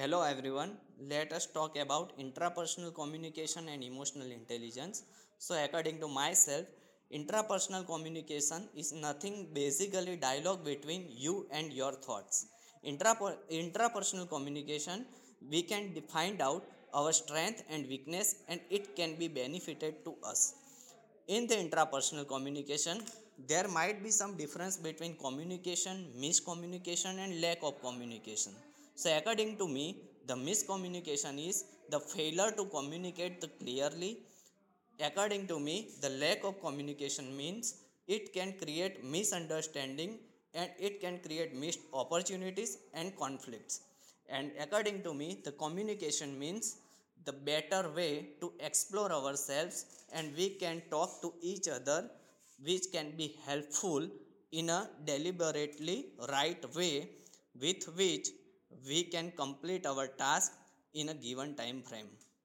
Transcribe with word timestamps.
Hello 0.00 0.18
everyone, 0.22 0.72
let 1.12 1.32
us 1.36 1.44
talk 1.54 1.76
about 1.84 2.16
intrapersonal 2.24 2.94
communication 2.98 3.68
and 3.68 3.82
emotional 3.82 4.30
intelligence. 4.30 5.02
So, 5.38 5.54
according 5.64 5.98
to 6.02 6.06
myself, 6.06 6.66
intrapersonal 7.12 7.84
communication 7.84 8.68
is 8.76 8.92
nothing 8.92 9.48
basically 9.52 10.14
dialogue 10.14 10.62
between 10.64 11.06
you 11.08 11.48
and 11.50 11.72
your 11.72 11.90
thoughts. 12.06 12.46
Intraper- 12.86 13.38
intrapersonal 13.50 14.28
communication, 14.28 15.04
we 15.50 15.62
can 15.62 16.00
find 16.14 16.40
out 16.40 16.64
our 16.94 17.10
strength 17.10 17.64
and 17.68 17.88
weakness, 17.88 18.36
and 18.46 18.60
it 18.70 18.94
can 18.94 19.16
be 19.16 19.26
benefited 19.26 20.04
to 20.04 20.14
us. 20.22 20.54
In 21.26 21.48
the 21.48 21.56
intrapersonal 21.56 22.28
communication, 22.28 23.02
there 23.48 23.66
might 23.66 24.00
be 24.04 24.10
some 24.10 24.36
difference 24.36 24.76
between 24.76 25.16
communication, 25.16 26.12
miscommunication, 26.16 27.18
and 27.18 27.40
lack 27.40 27.58
of 27.64 27.82
communication 27.82 28.54
so, 29.00 29.16
according 29.16 29.50
to 29.58 29.66
me, 29.68 29.84
the 30.26 30.34
miscommunication 30.34 31.36
is 31.48 31.56
the 31.88 32.00
failure 32.00 32.50
to 32.56 32.64
communicate 32.64 33.44
clearly. 33.60 34.22
According 35.08 35.46
to 35.46 35.60
me, 35.60 35.90
the 36.00 36.10
lack 36.22 36.42
of 36.42 36.60
communication 36.60 37.36
means 37.36 37.76
it 38.08 38.32
can 38.32 38.54
create 38.62 39.04
misunderstanding 39.04 40.18
and 40.52 40.70
it 40.80 41.00
can 41.00 41.20
create 41.20 41.54
missed 41.54 41.78
opportunities 41.92 42.78
and 42.92 43.16
conflicts. 43.16 43.82
And 44.28 44.50
according 44.60 45.04
to 45.04 45.14
me, 45.14 45.42
the 45.44 45.52
communication 45.52 46.36
means 46.36 46.78
the 47.24 47.32
better 47.32 47.88
way 47.94 48.30
to 48.40 48.52
explore 48.58 49.12
ourselves 49.12 49.86
and 50.12 50.36
we 50.36 50.48
can 50.64 50.82
talk 50.90 51.22
to 51.22 51.32
each 51.40 51.68
other 51.68 52.10
which 52.64 52.86
can 52.92 53.12
be 53.16 53.36
helpful 53.46 54.08
in 54.50 54.70
a 54.70 54.90
deliberately 55.04 56.06
right 56.28 56.74
way 56.74 57.10
with 57.60 57.84
which 57.96 58.28
we 58.86 59.04
can 59.04 59.30
complete 59.32 59.86
our 59.86 60.06
task 60.06 60.52
in 60.94 61.08
a 61.10 61.14
given 61.14 61.54
time 61.54 61.82
frame 61.82 62.10